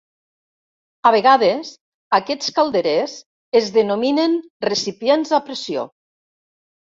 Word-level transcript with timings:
A 1.09 1.09
vegades, 1.15 1.69
aquests 2.19 2.49
calderers 2.61 3.13
es 3.61 3.69
denominen 3.77 4.35
recipients 4.71 5.35
a 5.41 5.43
pressió. 5.51 5.87